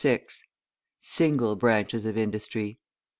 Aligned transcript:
SINGLE 1.01 1.55
BRANCHES 1.57 2.05
OF 2.07 2.17
INDUSTRY. 2.17 2.79